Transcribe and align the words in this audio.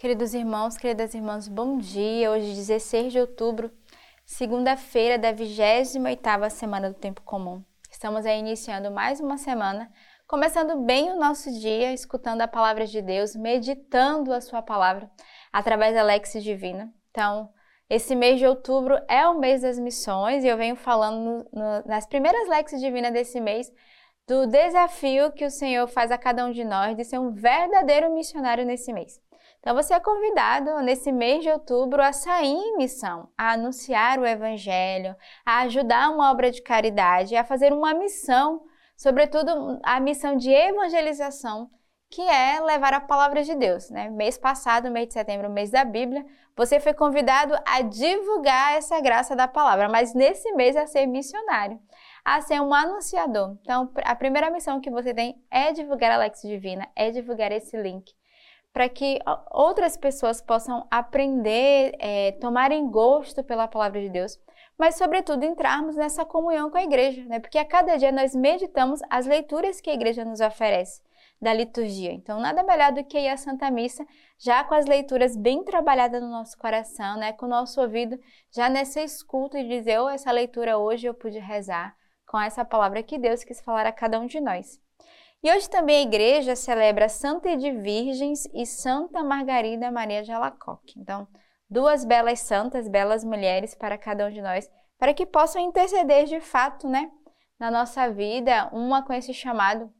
Queridos 0.00 0.32
irmãos, 0.32 0.78
queridas 0.78 1.12
irmãs, 1.12 1.46
bom 1.46 1.76
dia. 1.76 2.30
Hoje, 2.30 2.54
16 2.54 3.12
de 3.12 3.20
outubro, 3.20 3.70
segunda-feira 4.24 5.18
da 5.18 5.30
28ª 5.30 6.48
semana 6.48 6.88
do 6.88 6.94
tempo 6.94 7.20
comum. 7.20 7.62
Estamos 7.90 8.24
aí 8.24 8.38
iniciando 8.38 8.90
mais 8.90 9.20
uma 9.20 9.36
semana, 9.36 9.92
começando 10.26 10.86
bem 10.86 11.10
o 11.10 11.16
nosso 11.16 11.52
dia, 11.52 11.92
escutando 11.92 12.40
a 12.40 12.48
palavra 12.48 12.86
de 12.86 13.02
Deus, 13.02 13.36
meditando 13.36 14.32
a 14.32 14.40
sua 14.40 14.62
palavra 14.62 15.10
através 15.52 15.94
da 15.94 16.02
Lex 16.02 16.42
Divina. 16.42 16.90
Então, 17.10 17.50
esse 17.90 18.16
mês 18.16 18.38
de 18.38 18.46
outubro 18.46 18.98
é 19.06 19.26
o 19.26 19.38
mês 19.38 19.60
das 19.60 19.78
missões 19.78 20.44
e 20.44 20.48
eu 20.48 20.56
venho 20.56 20.76
falando 20.76 21.46
no, 21.52 21.60
no, 21.60 21.84
nas 21.84 22.06
primeiras 22.06 22.48
Lex 22.48 22.80
Divinas 22.80 23.12
desse 23.12 23.38
mês 23.38 23.70
do 24.26 24.46
desafio 24.46 25.30
que 25.30 25.44
o 25.44 25.50
Senhor 25.50 25.86
faz 25.88 26.10
a 26.10 26.16
cada 26.16 26.46
um 26.46 26.52
de 26.52 26.64
nós 26.64 26.96
de 26.96 27.04
ser 27.04 27.18
um 27.18 27.34
verdadeiro 27.34 28.10
missionário 28.14 28.64
nesse 28.64 28.94
mês. 28.94 29.20
Então 29.60 29.74
você 29.74 29.92
é 29.92 30.00
convidado 30.00 30.80
nesse 30.80 31.12
mês 31.12 31.42
de 31.42 31.50
outubro 31.50 32.02
a 32.02 32.14
sair 32.14 32.48
em 32.48 32.78
missão, 32.78 33.28
a 33.36 33.52
anunciar 33.52 34.18
o 34.18 34.26
evangelho, 34.26 35.14
a 35.44 35.60
ajudar 35.60 36.10
uma 36.10 36.30
obra 36.30 36.50
de 36.50 36.62
caridade, 36.62 37.36
a 37.36 37.44
fazer 37.44 37.70
uma 37.70 37.92
missão, 37.92 38.62
sobretudo 38.96 39.78
a 39.82 40.00
missão 40.00 40.34
de 40.34 40.50
evangelização, 40.50 41.68
que 42.08 42.22
é 42.22 42.58
levar 42.60 42.94
a 42.94 43.02
palavra 43.02 43.42
de 43.42 43.54
Deus, 43.54 43.90
né? 43.90 44.08
Mês 44.08 44.38
passado, 44.38 44.90
mês 44.90 45.08
de 45.08 45.12
setembro, 45.12 45.50
mês 45.50 45.70
da 45.70 45.84
Bíblia, 45.84 46.24
você 46.56 46.80
foi 46.80 46.94
convidado 46.94 47.54
a 47.66 47.82
divulgar 47.82 48.76
essa 48.76 48.98
graça 49.00 49.36
da 49.36 49.46
palavra, 49.46 49.90
mas 49.90 50.14
nesse 50.14 50.50
mês 50.52 50.74
a 50.74 50.86
ser 50.86 51.04
missionário, 51.06 51.78
a 52.24 52.40
ser 52.40 52.60
um 52.62 52.72
anunciador. 52.72 53.58
Então, 53.60 53.92
a 54.04 54.16
primeira 54.16 54.50
missão 54.50 54.80
que 54.80 54.90
você 54.90 55.12
tem 55.12 55.40
é 55.50 55.70
divulgar 55.70 56.10
a 56.12 56.16
Lex 56.16 56.40
Divina, 56.42 56.88
é 56.96 57.10
divulgar 57.10 57.52
esse 57.52 57.76
link 57.76 58.10
para 58.72 58.88
que 58.88 59.18
outras 59.50 59.96
pessoas 59.96 60.40
possam 60.40 60.86
aprender, 60.90 61.94
é, 61.98 62.32
tomarem 62.32 62.88
gosto 62.88 63.42
pela 63.42 63.66
palavra 63.66 64.00
de 64.00 64.08
Deus, 64.08 64.38
mas, 64.80 64.94
sobretudo, 64.94 65.44
entrarmos 65.44 65.94
nessa 65.94 66.24
comunhão 66.24 66.70
com 66.70 66.78
a 66.78 66.82
igreja, 66.82 67.22
né? 67.26 67.38
porque 67.38 67.58
a 67.58 67.64
cada 67.66 67.96
dia 67.96 68.10
nós 68.10 68.34
meditamos 68.34 69.00
as 69.10 69.26
leituras 69.26 69.78
que 69.78 69.90
a 69.90 69.92
igreja 69.94 70.24
nos 70.24 70.40
oferece 70.40 71.02
da 71.38 71.52
liturgia. 71.52 72.12
Então, 72.12 72.40
nada 72.40 72.62
melhor 72.62 72.90
do 72.92 73.04
que 73.04 73.18
ir 73.18 73.28
à 73.28 73.36
Santa 73.36 73.70
Missa, 73.70 74.06
já 74.38 74.64
com 74.64 74.74
as 74.74 74.86
leituras 74.86 75.36
bem 75.36 75.62
trabalhadas 75.64 76.22
no 76.22 76.30
nosso 76.30 76.56
coração, 76.56 77.18
né? 77.18 77.32
com 77.34 77.44
o 77.44 77.48
nosso 77.50 77.78
ouvido 77.78 78.18
já 78.50 78.70
nessa 78.70 79.02
escuta 79.02 79.58
e 79.58 79.68
dizer, 79.68 80.00
oh, 80.00 80.08
essa 80.08 80.30
leitura 80.32 80.78
hoje 80.78 81.06
eu 81.06 81.12
pude 81.12 81.38
rezar 81.38 81.94
com 82.26 82.40
essa 82.40 82.64
palavra 82.64 83.02
que 83.02 83.18
Deus 83.18 83.44
quis 83.44 83.60
falar 83.60 83.84
a 83.84 83.92
cada 83.92 84.18
um 84.18 84.26
de 84.26 84.40
nós. 84.40 84.80
E 85.42 85.50
hoje 85.50 85.70
também 85.70 85.96
a 85.96 86.02
igreja 86.02 86.54
celebra 86.54 87.08
Santa 87.08 87.48
Edvirgens 87.48 88.44
e 88.52 88.66
Santa 88.66 89.24
Margarida 89.24 89.90
Maria 89.90 90.22
de 90.22 90.30
Alacoque. 90.30 90.98
Então, 90.98 91.26
duas 91.68 92.04
belas 92.04 92.40
santas, 92.40 92.88
belas 92.88 93.24
mulheres 93.24 93.74
para 93.74 93.96
cada 93.96 94.26
um 94.26 94.30
de 94.30 94.42
nós, 94.42 94.70
para 94.98 95.14
que 95.14 95.24
possam 95.24 95.62
interceder 95.62 96.26
de 96.26 96.40
fato, 96.40 96.86
né, 96.86 97.10
na 97.58 97.70
nossa 97.70 98.10
vida, 98.10 98.68
uma 98.70 99.02
com 99.02 99.14
esse 99.14 99.32
chamado, 99.32 99.90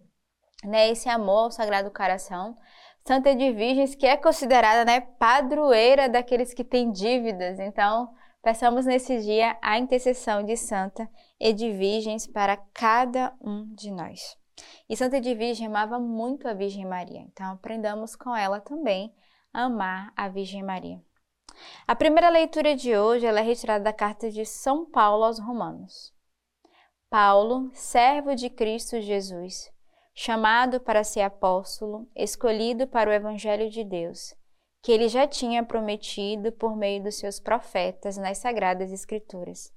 né, 0.62 0.91
esse 0.91 1.08
amor 1.08 1.44
ao 1.44 1.50
Sagrado 1.50 1.91
Coração. 1.91 2.54
Santa 3.06 3.30
Edvirgens, 3.30 3.94
que 3.94 4.06
é 4.06 4.19
considerada, 4.19 4.84
né, 4.84 5.00
padroeira 5.00 6.06
daqueles 6.06 6.52
que 6.52 6.62
têm 6.62 6.91
dívidas. 6.91 7.58
Então, 7.58 8.12
peçamos 8.42 8.84
nesse 8.84 9.19
dia 9.20 9.56
a 9.62 9.78
intercessão 9.78 10.42
de 10.42 10.54
Santa 10.54 11.08
Edvirgens 11.41 12.27
para 12.27 12.58
cada 12.75 13.32
um 13.41 13.72
de 13.75 13.91
nós. 13.91 14.39
E 14.89 14.97
Santa 14.97 15.19
Edvige 15.19 15.64
amava 15.64 15.98
muito 15.98 16.48
a 16.48 16.53
Virgem 16.53 16.84
Maria, 16.84 17.20
então 17.20 17.53
aprendamos 17.53 18.16
com 18.16 18.34
ela 18.34 18.61
também 18.61 19.14
a 19.53 19.64
amar 19.64 20.12
a 20.16 20.28
Virgem 20.28 20.62
Maria. 20.62 21.00
A 21.86 21.94
primeira 21.94 22.28
leitura 22.28 22.75
de 22.75 22.97
hoje 22.97 23.27
é 23.27 23.41
retirada 23.41 23.84
da 23.84 23.92
carta 23.92 24.31
de 24.31 24.44
São 24.44 24.84
Paulo 24.84 25.25
aos 25.25 25.38
Romanos. 25.38 26.12
Paulo, 27.09 27.70
servo 27.75 28.34
de 28.34 28.49
Cristo 28.49 29.00
Jesus, 29.00 29.70
chamado 30.15 30.81
para 30.81 31.03
ser 31.03 31.22
apóstolo, 31.22 32.09
escolhido 32.15 32.87
para 32.87 33.10
o 33.10 33.12
Evangelho 33.12 33.69
de 33.69 33.82
Deus, 33.82 34.34
que 34.82 34.93
ele 34.93 35.09
já 35.09 35.26
tinha 35.26 35.65
prometido 35.65 36.53
por 36.53 36.76
meio 36.76 37.03
dos 37.03 37.16
seus 37.16 37.41
profetas 37.41 38.16
nas 38.16 38.38
Sagradas 38.38 38.93
Escrituras, 38.93 39.72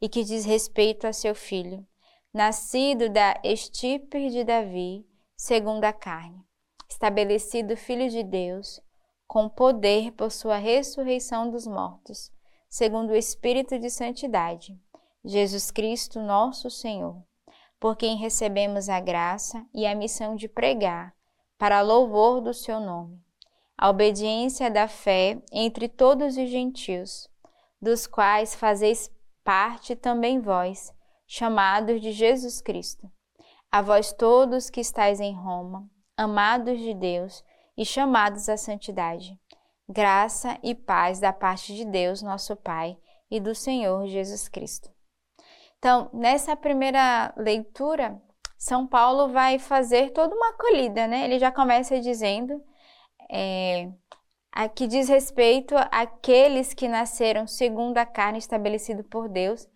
e 0.00 0.08
que 0.08 0.24
diz 0.24 0.44
respeito 0.44 1.06
a 1.06 1.12
seu 1.12 1.34
Filho, 1.34 1.86
nascido 2.32 3.08
da 3.08 3.40
estirpe 3.42 4.30
de 4.30 4.44
Davi, 4.44 5.04
segundo 5.36 5.84
a 5.84 5.92
carne, 5.92 6.44
estabelecido 6.88 7.76
Filho 7.76 8.08
de 8.08 8.22
Deus, 8.22 8.80
com 9.26 9.48
poder 9.48 10.12
por 10.12 10.30
sua 10.30 10.56
ressurreição 10.56 11.50
dos 11.50 11.66
mortos, 11.66 12.30
segundo 12.68 13.10
o 13.10 13.16
Espírito 13.16 13.78
de 13.78 13.90
Santidade, 13.90 14.78
Jesus 15.24 15.70
Cristo, 15.70 16.20
nosso 16.20 16.70
Senhor, 16.70 17.20
por 17.80 17.96
quem 17.96 18.16
recebemos 18.16 18.88
a 18.88 19.00
graça 19.00 19.66
e 19.74 19.84
a 19.84 19.94
missão 19.94 20.36
de 20.36 20.48
pregar, 20.48 21.12
para 21.58 21.82
louvor 21.82 22.40
do 22.40 22.54
seu 22.54 22.78
nome, 22.78 23.20
a 23.76 23.90
obediência 23.90 24.70
da 24.70 24.86
fé 24.86 25.42
entre 25.52 25.88
todos 25.88 26.36
os 26.36 26.48
gentios, 26.48 27.28
dos 27.82 28.06
quais 28.06 28.54
fazeis 28.54 29.10
parte 29.42 29.96
também 29.96 30.40
vós, 30.40 30.92
chamados 31.30 32.00
de 32.00 32.10
Jesus 32.10 32.60
Cristo. 32.60 33.08
A 33.70 33.80
vós 33.80 34.12
todos 34.12 34.68
que 34.68 34.80
estáis 34.80 35.20
em 35.20 35.32
Roma, 35.32 35.88
amados 36.16 36.76
de 36.80 36.92
Deus 36.92 37.44
e 37.78 37.84
chamados 37.84 38.48
à 38.48 38.56
santidade. 38.56 39.38
Graça 39.88 40.58
e 40.60 40.74
paz 40.74 41.20
da 41.20 41.32
parte 41.32 41.72
de 41.72 41.84
Deus, 41.84 42.20
nosso 42.20 42.56
Pai, 42.56 42.98
e 43.30 43.38
do 43.38 43.54
Senhor 43.54 44.08
Jesus 44.08 44.48
Cristo. 44.48 44.90
Então, 45.78 46.10
nessa 46.12 46.56
primeira 46.56 47.32
leitura, 47.36 48.20
São 48.58 48.84
Paulo 48.84 49.28
vai 49.28 49.56
fazer 49.60 50.10
toda 50.10 50.34
uma 50.34 50.48
acolhida, 50.48 51.06
né? 51.06 51.26
Ele 51.26 51.38
já 51.38 51.52
começa 51.52 52.00
dizendo 52.00 52.60
é, 53.30 53.88
a 54.50 54.68
que 54.68 54.88
diz 54.88 55.08
respeito 55.08 55.76
àqueles 55.92 56.74
que 56.74 56.88
nasceram 56.88 57.46
segundo 57.46 57.98
a 57.98 58.04
carne 58.04 58.38
estabelecido 58.38 59.04
por 59.04 59.28
Deus 59.28 59.68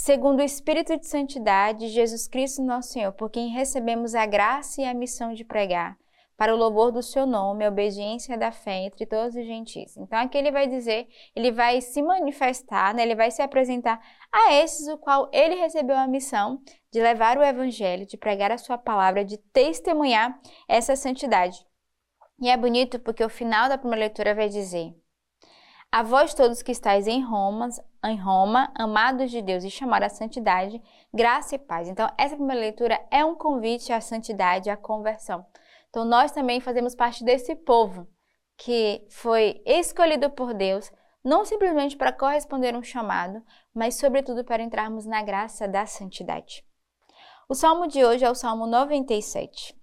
segundo 0.00 0.40
o 0.40 0.42
Espírito 0.42 0.96
de 0.96 1.06
Santidade, 1.06 1.88
Jesus 1.88 2.26
Cristo 2.26 2.62
nosso 2.62 2.92
Senhor, 2.92 3.12
por 3.12 3.28
quem 3.28 3.50
recebemos 3.50 4.14
a 4.14 4.24
graça 4.24 4.80
e 4.80 4.84
a 4.86 4.94
missão 4.94 5.34
de 5.34 5.44
pregar, 5.44 5.94
para 6.38 6.54
o 6.54 6.56
louvor 6.56 6.90
do 6.90 7.02
seu 7.02 7.26
nome, 7.26 7.66
a 7.66 7.68
obediência 7.68 8.38
da 8.38 8.50
fé 8.50 8.86
entre 8.86 9.04
todos 9.04 9.36
os 9.36 9.44
gentis. 9.44 9.98
Então 9.98 10.18
aqui 10.18 10.38
ele 10.38 10.50
vai 10.50 10.66
dizer, 10.66 11.06
ele 11.36 11.52
vai 11.52 11.82
se 11.82 12.00
manifestar, 12.00 12.94
né? 12.94 13.02
ele 13.02 13.14
vai 13.14 13.30
se 13.30 13.42
apresentar 13.42 14.00
a 14.32 14.54
esses 14.54 14.88
o 14.88 14.96
qual 14.96 15.28
ele 15.34 15.56
recebeu 15.56 15.96
a 15.98 16.08
missão 16.08 16.62
de 16.90 16.98
levar 16.98 17.36
o 17.36 17.44
evangelho, 17.44 18.06
de 18.06 18.16
pregar 18.16 18.50
a 18.50 18.56
sua 18.56 18.78
palavra, 18.78 19.22
de 19.22 19.36
testemunhar 19.36 20.40
essa 20.66 20.96
santidade. 20.96 21.58
E 22.40 22.48
é 22.48 22.56
bonito 22.56 22.98
porque 22.98 23.22
o 23.22 23.28
final 23.28 23.68
da 23.68 23.76
primeira 23.76 24.06
leitura 24.06 24.34
vai 24.34 24.48
dizer: 24.48 24.94
a 25.92 26.02
vós 26.02 26.32
todos 26.32 26.62
que 26.62 26.72
estáis 26.72 27.06
em 27.06 27.20
Roma, 27.20 27.68
em 28.04 28.16
Roma, 28.16 28.72
amados 28.74 29.30
de 29.30 29.42
Deus 29.42 29.64
e 29.64 29.70
chamados 29.70 30.06
à 30.06 30.08
santidade, 30.08 30.80
graça 31.12 31.54
e 31.54 31.58
paz. 31.58 31.88
Então, 31.88 32.10
essa 32.16 32.36
primeira 32.36 32.60
leitura 32.60 33.00
é 33.10 33.24
um 33.24 33.34
convite 33.34 33.92
à 33.92 34.00
santidade, 34.00 34.70
à 34.70 34.76
conversão. 34.76 35.44
Então, 35.88 36.04
nós 36.04 36.32
também 36.32 36.60
fazemos 36.60 36.94
parte 36.94 37.24
desse 37.24 37.54
povo 37.54 38.06
que 38.56 39.06
foi 39.10 39.62
escolhido 39.64 40.30
por 40.30 40.54
Deus, 40.54 40.90
não 41.24 41.44
simplesmente 41.44 41.96
para 41.96 42.12
corresponder 42.12 42.74
a 42.74 42.78
um 42.78 42.82
chamado, 42.82 43.42
mas 43.74 43.96
sobretudo 43.96 44.44
para 44.44 44.62
entrarmos 44.62 45.06
na 45.06 45.22
graça 45.22 45.66
da 45.66 45.86
santidade. 45.86 46.64
O 47.48 47.54
salmo 47.54 47.86
de 47.86 48.04
hoje 48.04 48.24
é 48.24 48.30
o 48.30 48.34
Salmo 48.34 48.66
97. 48.66 49.76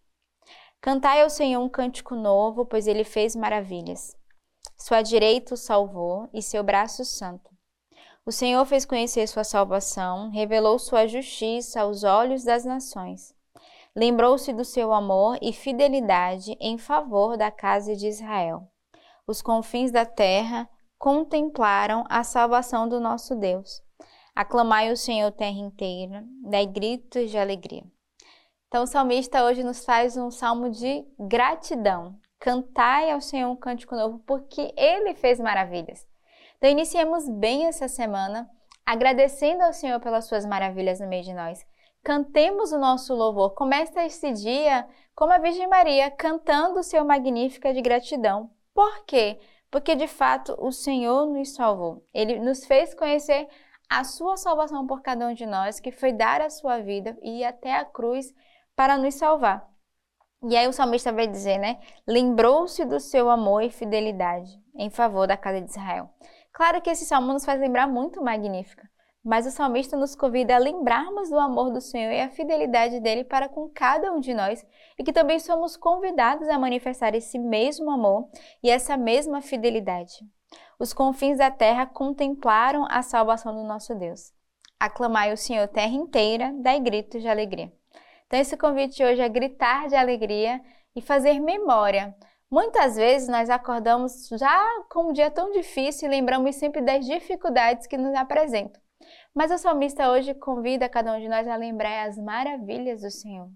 Cantai 0.80 1.22
ao 1.22 1.30
Senhor 1.30 1.62
um 1.62 1.68
cântico 1.68 2.16
novo, 2.16 2.66
pois 2.66 2.88
ele 2.88 3.04
fez 3.04 3.36
maravilhas. 3.36 4.16
Sua 4.78 5.02
direita 5.02 5.56
o 5.56 5.58
salvou 5.58 6.30
e 6.32 6.42
seu 6.42 6.64
braço 6.64 7.04
santo. 7.04 7.57
O 8.28 8.32
Senhor 8.34 8.66
fez 8.66 8.86
conhecer 8.86 9.26
sua 9.26 9.46
salvação, 9.46 10.30
revelou 10.32 10.78
sua 10.78 11.08
justiça 11.08 11.80
aos 11.80 12.04
olhos 12.04 12.44
das 12.44 12.66
nações. 12.66 13.34
Lembrou-se 13.96 14.52
do 14.52 14.66
seu 14.66 14.92
amor 14.92 15.38
e 15.42 15.54
fidelidade 15.54 16.58
em 16.60 16.78
favor 16.78 17.38
da 17.38 17.50
casa 17.50 17.96
de 17.96 18.06
Israel. 18.06 18.70
Os 19.26 19.42
confins 19.42 19.92
da 19.92 20.06
terra 20.06 20.70
contemplaram 21.00 22.04
a 22.10 22.22
salvação 22.22 22.86
do 22.90 23.00
nosso 23.00 23.34
Deus. 23.34 23.82
Aclamai 24.36 24.92
o 24.92 24.98
Senhor 24.98 25.32
terra 25.32 25.60
inteira, 25.60 26.26
dai 26.44 26.66
gritos 26.66 27.32
de 27.32 27.38
alegria. 27.38 27.86
Então, 28.68 28.84
o 28.84 28.88
salmista 28.88 29.46
hoje 29.46 29.64
nos 29.64 29.86
faz 29.86 30.18
um 30.18 30.30
salmo 30.30 30.70
de 30.70 31.06
gratidão, 31.18 32.20
Cantai 32.40 33.10
ao 33.10 33.22
Senhor 33.22 33.50
um 33.50 33.56
cântico 33.56 33.96
novo, 33.96 34.20
porque 34.20 34.74
Ele 34.78 35.16
fez 35.16 35.40
maravilhas. 35.40 36.06
Então, 36.58 36.72
iniciemos 36.72 37.30
bem 37.30 37.68
essa 37.68 37.88
semana, 37.88 38.50
agradecendo 38.86 39.64
ao 39.64 39.74
Senhor 39.74 40.00
pelas 40.00 40.26
suas 40.26 40.46
maravilhas 40.46 41.00
no 41.00 41.08
meio 41.08 41.24
de 41.24 41.34
nós. 41.34 41.64
Cantemos 42.04 42.72
o 42.72 42.80
nosso 42.80 43.14
louvor. 43.14 43.54
Começa 43.54 44.04
este 44.06 44.32
dia 44.32 44.88
como 45.14 45.34
a 45.34 45.38
Virgem 45.38 45.68
Maria, 45.68 46.10
cantando 46.10 46.80
o 46.80 46.84
seu 46.84 47.04
magnífica 47.04 47.74
de 47.74 47.82
gratidão 47.82 48.50
Por 48.74 49.06
quê? 49.06 49.40
Porque 49.70 49.96
de 49.96 50.08
fato 50.08 50.56
o 50.60 50.72
Senhor 50.72 51.26
nos 51.28 51.54
salvou. 51.54 52.04
Ele 52.14 52.40
nos 52.40 52.66
fez 52.66 52.94
conhecer 52.94 53.48
a 53.90 54.04
sua 54.04 54.38
salvação 54.38 54.88
por 54.88 55.02
cada 55.02 55.28
um 55.28 55.34
de 55.34 55.46
nós, 55.46 55.80
que 55.80 55.92
foi 55.92 56.12
dar 56.12 56.42
a 56.42 56.50
sua 56.50 56.80
vida 56.80 57.18
e 57.22 57.42
ir 57.42 57.44
até 57.44 57.76
a 57.76 57.86
cruz 57.86 58.34
para 58.76 58.98
nos 58.98 59.16
salvar. 59.16 59.68
E 60.44 60.56
aí 60.56 60.68
o 60.68 60.74
salmista 60.74 61.12
vai 61.12 61.28
dizer, 61.28 61.58
né? 61.58 61.80
Lembrou-se 62.08 62.86
do 62.86 63.00
seu 63.00 63.30
amor 63.30 63.64
e 63.64 63.70
fidelidade 63.70 64.52
em 64.76 64.90
favor 64.90 65.28
da 65.28 65.36
casa 65.36 65.60
de 65.60 65.70
Israel. 65.70 66.10
Claro 66.58 66.82
que 66.82 66.90
esse 66.90 67.06
salmo 67.06 67.32
nos 67.32 67.46
faz 67.46 67.62
lembrar 67.62 67.86
muito 67.86 68.20
Magnífica, 68.20 68.90
mas 69.24 69.46
o 69.46 69.52
salmista 69.52 69.96
nos 69.96 70.16
convida 70.16 70.56
a 70.56 70.58
lembrarmos 70.58 71.30
do 71.30 71.38
amor 71.38 71.72
do 71.72 71.80
Senhor 71.80 72.12
e 72.12 72.20
a 72.20 72.32
fidelidade 72.32 73.00
dele 73.00 73.24
para 73.24 73.48
com 73.48 73.70
cada 73.70 74.12
um 74.12 74.20
de 74.20 74.34
nós 74.34 74.66
e 74.98 75.04
que 75.04 75.14
também 75.14 75.38
somos 75.38 75.78
convidados 75.78 76.50
a 76.50 76.58
manifestar 76.58 77.14
esse 77.14 77.38
mesmo 77.38 77.92
amor 77.92 78.28
e 78.64 78.72
essa 78.72 78.98
mesma 78.98 79.40
fidelidade. 79.40 80.26
Os 80.80 80.94
confins 80.94 81.38
da 81.38 81.52
terra 81.52 81.86
contemplaram 81.86 82.88
a 82.90 83.04
salvação 83.04 83.54
do 83.54 83.62
nosso 83.62 83.94
Deus. 83.94 84.34
Aclamai 84.80 85.32
o 85.32 85.38
Senhor 85.38 85.68
terra 85.68 85.94
inteira, 85.94 86.52
dai 86.58 86.80
gritos 86.80 87.22
de 87.22 87.28
alegria. 87.28 87.72
Então 88.26 88.40
esse 88.40 88.58
convite 88.58 89.04
hoje 89.04 89.22
é 89.22 89.30
gritar 89.30 89.90
de 89.90 89.96
alegria 89.96 90.60
e 90.96 91.04
fazer 91.04 91.40
memória. 91.40 92.16
Muitas 92.50 92.96
vezes 92.96 93.28
nós 93.28 93.50
acordamos 93.50 94.30
já 94.30 94.84
com 94.90 95.10
um 95.10 95.14
dia 95.14 95.30
tão 95.30 95.52
difícil 95.52 96.08
e 96.08 96.12
lembramos 96.12 96.56
sempre 96.56 96.82
das 96.82 97.06
dificuldades 97.06 97.86
que 97.88 97.98
nos 97.98 98.16
apresentam. 98.16 98.82
Mas 99.34 99.52
o 99.52 99.58
salmista 99.58 100.10
hoje 100.10 100.34
convida 100.34 100.88
cada 100.88 101.14
um 101.14 101.20
de 101.20 101.28
nós 101.28 101.46
a 101.48 101.58
lembrar 101.58 102.08
as 102.08 102.18
maravilhas 102.18 103.02
do 103.02 103.12
Senhor. 103.12 103.50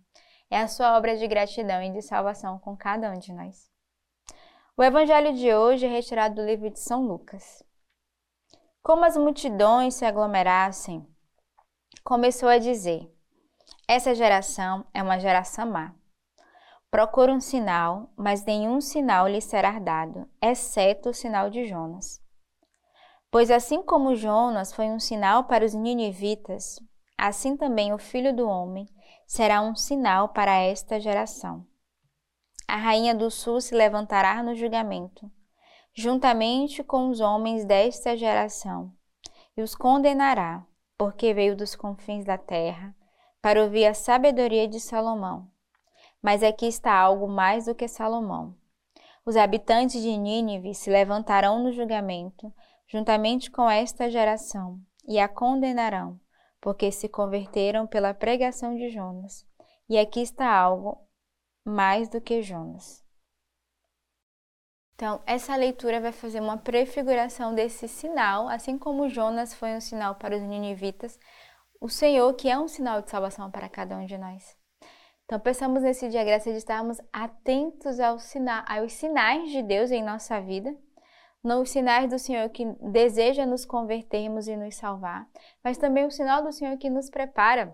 É 0.49 0.59
a 0.59 0.67
sua 0.67 0.97
obra 0.97 1.15
de 1.15 1.25
gratidão 1.25 1.81
e 1.81 1.93
de 1.93 2.01
salvação 2.01 2.59
com 2.59 2.75
cada 2.75 3.09
um 3.09 3.17
de 3.17 3.31
nós. 3.33 3.71
O 4.75 4.83
evangelho 4.83 5.33
de 5.33 5.53
hoje 5.53 5.85
é 5.85 5.89
retirado 5.89 6.35
do 6.35 6.45
livro 6.45 6.69
de 6.69 6.79
São 6.79 7.07
Lucas. 7.07 7.63
Como 8.83 9.05
as 9.05 9.15
multidões 9.15 9.95
se 9.95 10.05
aglomerassem, 10.05 11.07
começou 12.03 12.49
a 12.49 12.57
dizer: 12.57 13.09
Essa 13.87 14.13
geração 14.13 14.85
é 14.93 15.01
uma 15.01 15.19
geração 15.19 15.65
má. 15.65 15.93
Procura 16.91 17.31
um 17.31 17.39
sinal, 17.39 18.11
mas 18.17 18.43
nenhum 18.43 18.81
sinal 18.81 19.25
lhe 19.25 19.39
será 19.39 19.79
dado, 19.79 20.27
exceto 20.41 21.11
o 21.11 21.13
sinal 21.13 21.49
de 21.49 21.65
Jonas. 21.65 22.21
Pois 23.31 23.49
assim 23.49 23.81
como 23.81 24.13
Jonas 24.13 24.73
foi 24.73 24.87
um 24.87 24.99
sinal 24.99 25.45
para 25.45 25.63
os 25.63 25.73
ninivitas, 25.73 26.81
assim 27.17 27.55
também 27.55 27.93
o 27.93 27.97
filho 27.97 28.35
do 28.35 28.45
homem 28.45 28.85
será 29.25 29.61
um 29.61 29.73
sinal 29.73 30.33
para 30.33 30.59
esta 30.59 30.99
geração. 30.99 31.65
A 32.67 32.75
rainha 32.75 33.15
do 33.15 33.31
sul 33.31 33.61
se 33.61 33.73
levantará 33.73 34.43
no 34.43 34.53
julgamento, 34.53 35.31
juntamente 35.93 36.83
com 36.83 37.07
os 37.07 37.21
homens 37.21 37.63
desta 37.63 38.17
geração, 38.17 38.91
e 39.55 39.61
os 39.61 39.75
condenará, 39.75 40.67
porque 40.97 41.33
veio 41.33 41.55
dos 41.55 41.73
confins 41.73 42.25
da 42.25 42.37
terra, 42.37 42.93
para 43.41 43.63
ouvir 43.63 43.85
a 43.85 43.93
sabedoria 43.93 44.67
de 44.67 44.81
Salomão. 44.81 45.49
Mas 46.21 46.43
aqui 46.43 46.67
está 46.67 46.93
algo 46.93 47.27
mais 47.27 47.65
do 47.65 47.75
que 47.75 47.87
Salomão. 47.87 48.55
Os 49.25 49.35
habitantes 49.35 50.01
de 50.01 50.17
Nínive 50.17 50.73
se 50.73 50.89
levantarão 50.89 51.63
no 51.63 51.71
julgamento 51.71 52.53
juntamente 52.91 53.49
com 53.49 53.69
esta 53.69 54.09
geração, 54.09 54.77
e 55.07 55.17
a 55.17 55.25
condenarão, 55.29 56.19
porque 56.59 56.91
se 56.91 57.07
converteram 57.07 57.87
pela 57.87 58.13
pregação 58.13 58.75
de 58.75 58.89
Jonas. 58.89 59.47
E 59.87 59.97
aqui 59.97 60.21
está 60.21 60.53
algo 60.53 61.07
mais 61.63 62.09
do 62.09 62.19
que 62.19 62.41
Jonas. 62.41 63.01
Então, 64.93 65.23
essa 65.25 65.55
leitura 65.55 66.01
vai 66.01 66.11
fazer 66.11 66.41
uma 66.41 66.57
prefiguração 66.57 67.55
desse 67.55 67.87
sinal, 67.87 68.49
assim 68.49 68.77
como 68.77 69.07
Jonas 69.07 69.53
foi 69.53 69.73
um 69.73 69.81
sinal 69.81 70.15
para 70.15 70.35
os 70.35 70.43
ninivitas, 70.43 71.17
o 71.79 71.87
Senhor 71.87 72.33
que 72.33 72.49
é 72.49 72.59
um 72.59 72.67
sinal 72.67 73.01
de 73.01 73.09
salvação 73.09 73.49
para 73.49 73.69
cada 73.69 73.95
um 73.95 74.05
de 74.05 74.17
nós. 74.17 74.60
Então, 75.31 75.39
pensamos 75.39 75.81
nesse 75.81 76.09
dia 76.09 76.25
graça 76.25 76.51
de 76.51 76.57
estarmos 76.57 76.99
atentos 77.09 78.01
aos, 78.01 78.33
aos 78.67 78.91
sinais 78.91 79.49
de 79.49 79.63
Deus 79.63 79.89
em 79.89 80.03
nossa 80.03 80.41
vida 80.41 80.75
nos 81.41 81.69
sinais 81.69 82.09
do 82.09 82.19
Senhor 82.19 82.49
que 82.49 82.65
deseja 82.81 83.45
nos 83.45 83.63
convertermos 83.63 84.49
e 84.49 84.57
nos 84.57 84.75
salvar, 84.75 85.25
mas 85.63 85.77
também 85.77 86.05
o 86.05 86.11
sinal 86.11 86.43
do 86.43 86.51
Senhor 86.51 86.77
que 86.77 86.89
nos 86.89 87.09
prepara 87.09 87.73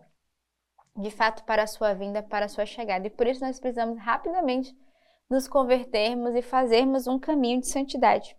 de 0.95 1.09
fato 1.09 1.43
para 1.45 1.63
a 1.63 1.67
sua 1.67 1.95
vinda, 1.95 2.21
para 2.21 2.45
a 2.45 2.47
sua 2.47 2.67
chegada. 2.67 3.07
E 3.07 3.09
por 3.09 3.25
isso 3.25 3.43
nós 3.43 3.59
precisamos 3.59 3.97
rapidamente 3.97 4.77
nos 5.27 5.47
convertermos 5.47 6.35
e 6.35 6.43
fazermos 6.43 7.07
um 7.07 7.17
caminho 7.17 7.59
de 7.59 7.69
santidade. 7.69 8.37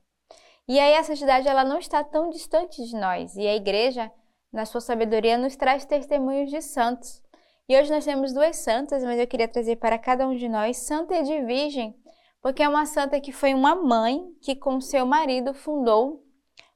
E 0.69 0.79
aí 0.79 0.95
a 0.95 1.03
santidade 1.03 1.49
ela 1.49 1.65
não 1.65 1.81
está 1.81 2.05
tão 2.05 2.31
distante 2.31 2.85
de 2.85 2.95
nós, 2.95 3.35
e 3.35 3.45
a 3.49 3.57
igreja, 3.57 4.13
na 4.53 4.65
sua 4.65 4.81
sabedoria, 4.81 5.37
nos 5.37 5.57
traz 5.57 5.85
testemunhos 5.85 6.51
de 6.51 6.63
santos. 6.63 7.21
E 7.69 7.79
hoje 7.79 7.93
nós 7.93 8.07
temos 8.07 8.33
duas 8.33 8.57
santas, 8.57 9.05
mas 9.05 9.21
eu 9.21 9.27
queria 9.27 9.47
trazer 9.47 9.77
para 9.77 9.99
cada 9.99 10.27
um 10.27 10.35
de 10.35 10.49
nós 10.49 10.79
Santa 10.79 11.17
Edvigem, 11.17 11.95
porque 12.41 12.63
é 12.63 12.69
uma 12.69 12.87
santa 12.87 13.21
que 13.21 13.31
foi 13.31 13.53
uma 13.53 13.75
mãe 13.75 14.25
que, 14.41 14.57
com 14.57 14.81
seu 14.81 15.05
marido, 15.05 15.53
fundou 15.53 16.25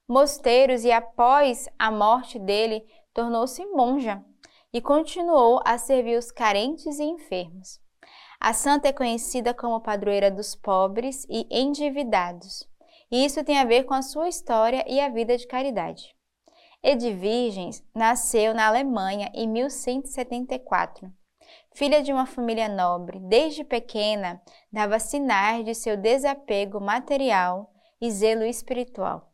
mosteiros 0.06 0.84
e, 0.84 0.92
após 0.92 1.66
a 1.78 1.90
morte 1.90 2.38
dele, 2.38 2.84
tornou-se 3.14 3.64
monja 3.68 4.22
e 4.70 4.82
continuou 4.82 5.62
a 5.64 5.78
servir 5.78 6.18
os 6.18 6.30
carentes 6.30 6.98
e 6.98 7.04
enfermos. 7.04 7.80
A 8.38 8.52
santa 8.52 8.88
é 8.88 8.92
conhecida 8.92 9.54
como 9.54 9.80
padroeira 9.80 10.30
dos 10.30 10.54
pobres 10.54 11.24
e 11.26 11.46
endividados, 11.50 12.68
e 13.10 13.24
isso 13.24 13.42
tem 13.42 13.58
a 13.58 13.64
ver 13.64 13.84
com 13.84 13.94
a 13.94 14.02
sua 14.02 14.28
história 14.28 14.84
e 14.86 15.00
a 15.00 15.08
vida 15.08 15.38
de 15.38 15.46
caridade. 15.46 16.14
Edviges 16.84 17.80
nasceu 17.94 18.52
na 18.52 18.66
Alemanha 18.66 19.30
em 19.32 19.46
1174 19.46 21.12
Filha 21.74 22.02
de 22.02 22.12
uma 22.12 22.26
família 22.26 22.68
nobre, 22.68 23.20
desde 23.20 23.62
pequena 23.62 24.42
dava 24.70 24.98
sinais 24.98 25.64
de 25.64 25.74
seu 25.74 25.96
desapego 25.96 26.80
material 26.80 27.72
e 28.00 28.10
zelo 28.10 28.44
espiritual. 28.44 29.32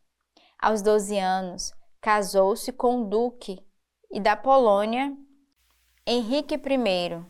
Aos 0.59 0.83
12 0.83 1.19
anos, 1.19 1.73
casou-se 2.00 2.71
com 2.71 3.00
o 3.00 3.05
duque 3.09 3.59
e 4.11 4.21
da 4.21 4.37
Polônia, 4.37 5.17
Henrique 6.06 6.55
I, 6.55 7.25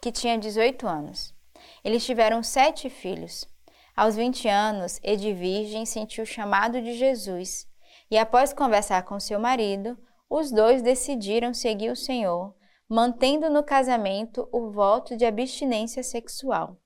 que 0.00 0.12
tinha 0.12 0.38
18 0.38 0.86
anos. 0.86 1.34
Eles 1.82 2.04
tiveram 2.04 2.42
sete 2.42 2.88
filhos. 2.88 3.44
Aos 3.96 4.16
20 4.16 4.48
anos, 4.48 5.00
Edvirgem 5.02 5.84
sentiu 5.84 6.24
o 6.24 6.26
chamado 6.26 6.80
de 6.80 6.94
Jesus 6.94 7.66
e, 8.10 8.18
após 8.18 8.52
conversar 8.52 9.02
com 9.04 9.18
seu 9.18 9.38
marido, 9.38 9.98
os 10.28 10.50
dois 10.50 10.82
decidiram 10.82 11.52
seguir 11.54 11.90
o 11.90 11.96
Senhor 11.96 12.54
mantendo 12.88 13.48
no 13.48 13.62
casamento 13.62 14.48
o 14.52 14.70
voto 14.70 15.16
de 15.16 15.24
abstinência 15.24 16.02
sexual, 16.02 16.76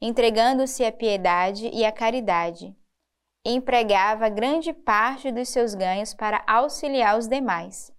entregando-se 0.00 0.84
à 0.84 0.90
piedade 0.90 1.70
e 1.72 1.84
à 1.84 1.92
caridade. 1.92 2.74
Empregava 3.44 4.28
grande 4.28 4.72
parte 4.72 5.30
dos 5.30 5.48
seus 5.48 5.74
ganhos 5.74 6.14
para 6.14 6.42
auxiliar 6.46 7.16
os 7.16 7.28
demais. 7.28 7.92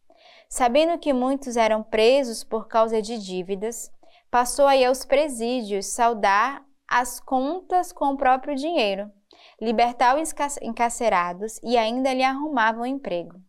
Sabendo 0.49 0.99
que 0.99 1.13
muitos 1.13 1.55
eram 1.55 1.83
presos 1.83 2.43
por 2.43 2.67
causa 2.67 3.01
de 3.01 3.17
dívidas, 3.17 3.91
passou 4.29 4.65
aí 4.65 4.83
aos 4.83 5.05
presídios 5.05 5.85
saudar 5.85 6.65
as 6.87 7.19
contas 7.19 7.93
com 7.93 8.13
o 8.13 8.17
próprio 8.17 8.55
dinheiro, 8.55 9.11
libertar 9.59 10.17
os 10.17 10.33
encarcerados 10.61 11.59
e 11.63 11.77
ainda 11.77 12.13
lhe 12.13 12.23
arrumava 12.23 12.81
um 12.81 12.85
emprego. 12.85 13.41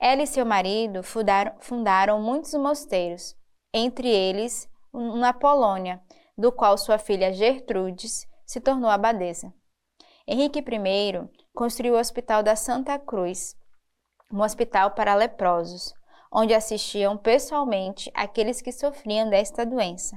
Ela 0.00 0.22
e 0.22 0.26
seu 0.26 0.46
marido 0.46 1.02
fundaram, 1.02 1.54
fundaram 1.60 2.22
muitos 2.22 2.54
mosteiros, 2.54 3.36
entre 3.72 4.08
eles 4.08 4.68
um 4.92 5.16
na 5.16 5.32
Polônia, 5.32 6.00
do 6.36 6.50
qual 6.50 6.76
sua 6.78 6.98
filha 6.98 7.32
Gertrudes 7.32 8.26
se 8.46 8.60
tornou 8.60 8.90
abadesa. 8.90 9.52
Henrique 10.26 10.60
I 10.60 11.28
construiu 11.54 11.94
o 11.94 11.98
Hospital 11.98 12.42
da 12.42 12.56
Santa 12.56 12.98
Cruz, 12.98 13.54
um 14.32 14.40
hospital 14.40 14.92
para 14.92 15.14
leprosos, 15.14 15.92
onde 16.32 16.54
assistiam 16.54 17.16
pessoalmente 17.16 18.10
aqueles 18.14 18.62
que 18.62 18.72
sofriam 18.72 19.28
desta 19.28 19.66
doença. 19.66 20.16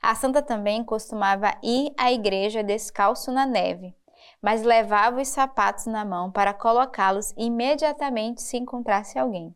A 0.00 0.14
santa 0.14 0.42
também 0.42 0.84
costumava 0.84 1.56
ir 1.62 1.92
à 1.98 2.12
igreja 2.12 2.62
descalço 2.62 3.32
na 3.32 3.46
neve, 3.46 3.94
mas 4.42 4.62
levava 4.62 5.20
os 5.20 5.28
sapatos 5.28 5.86
na 5.86 6.04
mão 6.04 6.30
para 6.30 6.54
colocá-los 6.54 7.32
imediatamente 7.36 8.42
se 8.42 8.56
encontrasse 8.56 9.18
alguém. 9.18 9.54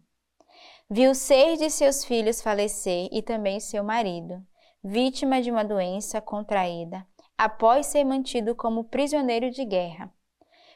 Viu 0.90 1.14
seis 1.14 1.58
de 1.58 1.70
seus 1.70 2.04
filhos 2.04 2.42
falecer 2.42 3.08
e 3.10 3.22
também 3.22 3.58
seu 3.58 3.82
marido, 3.82 4.44
vítima 4.82 5.40
de 5.40 5.50
uma 5.50 5.64
doença 5.64 6.20
contraída, 6.20 7.06
após 7.38 7.86
ser 7.86 8.04
mantido 8.04 8.54
como 8.54 8.84
prisioneiro 8.84 9.50
de 9.50 9.64
guerra. 9.64 10.12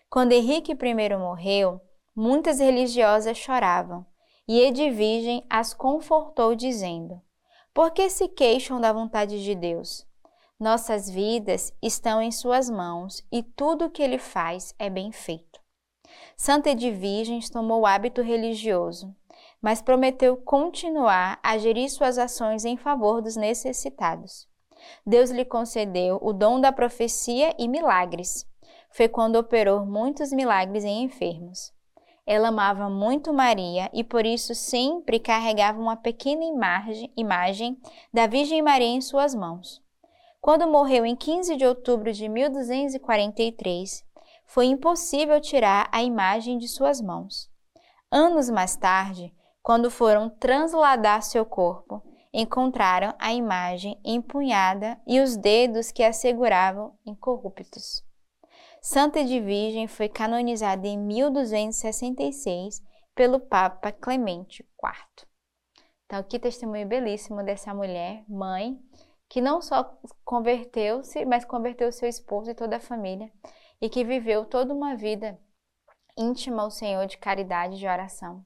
Quando 0.09 0.33
Henrique 0.33 0.73
I 0.73 1.17
morreu, 1.17 1.81
muitas 2.17 2.59
religiosas 2.59 3.37
choravam, 3.37 4.07
e 4.49 4.61
Edvigem 4.61 5.45
as 5.51 5.75
confortou, 5.75 6.55
dizendo: 6.55 7.21
Por 7.75 7.91
que 7.91 8.09
se 8.09 8.29
queixam 8.29 8.81
da 8.81 8.91
vontade 8.91 9.45
de 9.45 9.55
Deus? 9.55 10.08
Nossas 10.61 11.09
vidas 11.09 11.73
estão 11.81 12.21
em 12.21 12.33
Suas 12.33 12.69
mãos 12.69 13.25
e 13.31 13.45
tudo 13.45 13.85
o 13.85 13.91
que 13.91 14.03
Ele 14.03 14.19
faz 14.19 14.75
é 14.77 14.91
bem 14.91 15.13
feito. 15.13 15.61
Santa 16.37 16.71
Edviges 16.71 17.49
tomou 17.49 17.83
o 17.83 17.87
hábito 17.87 18.23
religioso, 18.23 19.15
mas 19.63 19.81
prometeu 19.81 20.37
continuar 20.37 21.39
a 21.45 21.57
gerir 21.59 21.89
suas 21.89 22.19
ações 22.19 22.65
em 22.65 22.77
favor 22.77 23.23
dos 23.23 23.37
necessitados. 23.37 24.49
Deus 25.07 25.31
lhe 25.31 25.45
concedeu 25.45 26.19
o 26.21 26.33
dom 26.33 26.61
da 26.61 26.73
profecia 26.73 27.55
e 27.57 27.69
milagres. 27.69 28.45
Foi 28.91 29.07
quando 29.07 29.37
operou 29.37 29.87
muitos 29.87 30.33
milagres 30.33 30.83
em 30.83 31.05
enfermos. 31.05 31.73
Ela 32.27 32.49
amava 32.49 32.91
muito 32.91 33.33
Maria 33.33 33.89
e 33.93 34.03
por 34.03 34.27
isso 34.27 34.57
sempre 34.57 35.21
carregava 35.21 35.81
uma 35.81 35.97
pequena 35.97 36.43
imagem, 36.43 37.13
imagem 37.17 37.81
da 38.13 38.27
Virgem 38.27 38.61
Maria 38.61 38.89
em 38.89 39.01
suas 39.01 39.37
mãos. 39.37 39.87
Quando 40.41 40.69
morreu 40.69 41.05
em 41.05 41.17
15 41.17 41.57
de 41.57 41.67
outubro 41.67 42.13
de 42.13 42.29
1243, 42.29 44.05
foi 44.47 44.67
impossível 44.67 45.41
tirar 45.41 45.89
a 45.93 46.03
imagem 46.03 46.59
de 46.59 46.69
suas 46.69 47.01
mãos. 47.01 47.51
Anos 48.11 48.49
mais 48.49 48.77
tarde, 48.77 49.35
quando 49.63 49.91
foram 49.91 50.31
transladar 50.31 51.23
seu 51.23 51.45
corpo, 51.45 52.03
encontraram 52.33 53.15
a 53.19 53.33
imagem 53.33 54.01
empunhada 54.05 54.99
e 55.07 55.21
os 55.21 55.37
dedos 55.37 55.91
que 55.91 56.03
a 56.03 56.13
seguravam 56.13 56.97
incorruptos. 57.05 58.03
Santa 58.81 59.21
Edvigem 59.21 59.89
foi 59.89 60.09
canonizada 60.09 60.87
em 60.87 60.97
1266 60.97 62.83
pelo 63.15 63.41
Papa 63.41 63.91
Clemente 63.91 64.63
IV. 64.63 65.27
Então, 66.07 66.23
que 66.23 66.39
testemunho 66.39 66.87
belíssimo 66.87 67.43
dessa 67.43 67.75
mulher, 67.75 68.25
mãe, 68.29 68.79
que 69.29 69.41
não 69.41 69.61
só 69.61 69.99
converteu-se, 70.25 71.25
mas 71.25 71.45
converteu 71.45 71.93
seu 71.93 72.09
esposo 72.09 72.51
e 72.51 72.55
toda 72.55 72.77
a 72.77 72.81
família, 72.81 73.31
e 73.81 73.89
que 73.89 74.05
viveu 74.05 74.45
toda 74.45 74.73
uma 74.73 74.97
vida 74.97 75.39
íntima 76.17 76.63
ao 76.63 76.71
Senhor 76.71 77.07
de 77.07 77.19
caridade 77.19 77.79
de 77.79 77.87
oração, 77.87 78.45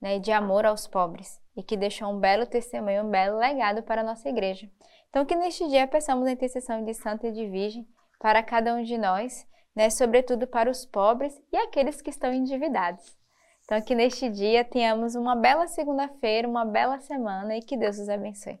né, 0.00 0.18
de 0.18 0.32
amor 0.32 0.66
aos 0.66 0.86
pobres, 0.86 1.40
e 1.56 1.62
que 1.62 1.76
deixou 1.76 2.08
um 2.08 2.18
belo 2.18 2.46
testemunho, 2.46 3.04
um 3.04 3.10
belo 3.10 3.38
legado 3.38 3.82
para 3.82 4.00
a 4.00 4.04
nossa 4.04 4.28
igreja. 4.28 4.70
Então, 5.08 5.24
que 5.24 5.34
neste 5.34 5.66
dia 5.68 5.86
peçamos 5.86 6.26
a 6.26 6.32
intercessão 6.32 6.84
de 6.84 6.92
Santa 6.92 7.28
e 7.28 7.32
de 7.32 7.46
Virgem 7.46 7.88
para 8.18 8.42
cada 8.42 8.74
um 8.74 8.82
de 8.82 8.98
nós, 8.98 9.46
né, 9.74 9.88
sobretudo 9.88 10.46
para 10.46 10.70
os 10.70 10.84
pobres 10.84 11.40
e 11.52 11.56
aqueles 11.56 12.02
que 12.02 12.10
estão 12.10 12.32
endividados. 12.32 13.16
Então, 13.64 13.80
que 13.80 13.94
neste 13.94 14.28
dia 14.28 14.64
tenhamos 14.64 15.14
uma 15.14 15.36
bela 15.36 15.66
segunda-feira, 15.66 16.48
uma 16.48 16.64
bela 16.64 16.98
semana 17.00 17.56
e 17.56 17.62
que 17.62 17.76
Deus 17.76 17.98
os 17.98 18.08
abençoe. 18.08 18.58